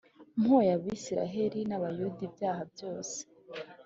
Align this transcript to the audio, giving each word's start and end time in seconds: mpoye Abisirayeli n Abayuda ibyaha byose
mpoye 0.41 0.69
Abisirayeli 0.77 1.59
n 1.69 1.71
Abayuda 1.77 2.21
ibyaha 2.27 2.61
byose 2.73 3.17